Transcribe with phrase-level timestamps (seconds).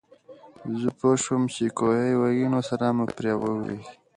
[0.79, 3.77] زۀ پوهه شوم چې کوهے وهي نو سلام مو پرې ووې